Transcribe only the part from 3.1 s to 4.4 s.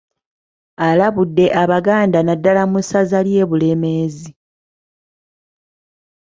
ly'e Bulemeezi